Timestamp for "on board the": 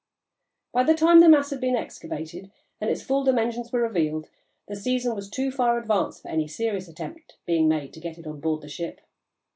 8.25-8.67